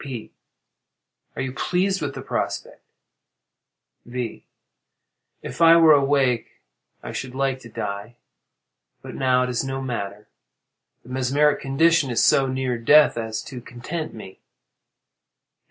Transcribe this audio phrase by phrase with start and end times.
[0.03, 0.31] P.
[1.35, 2.81] Are you pleased with the prospect?
[4.03, 4.47] V.
[5.43, 6.59] If I were awake
[7.03, 8.15] I should like to die,
[9.03, 10.27] but now it is no matter.
[11.03, 14.39] The mesmeric condition is so near death as to content me.